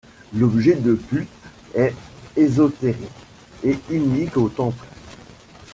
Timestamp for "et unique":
3.63-4.35